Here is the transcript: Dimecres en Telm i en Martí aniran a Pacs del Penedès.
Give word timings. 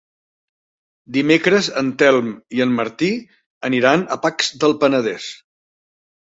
Dimecres 1.17 1.69
en 1.81 1.91
Telm 2.03 2.33
i 2.59 2.65
en 2.67 2.75
Martí 2.81 3.11
aniran 3.71 4.09
a 4.17 4.21
Pacs 4.27 4.53
del 4.65 4.77
Penedès. 4.83 5.33